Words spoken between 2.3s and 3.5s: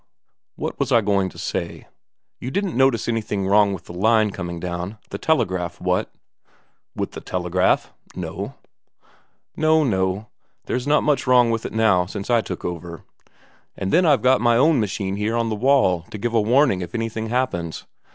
You didn't notice anything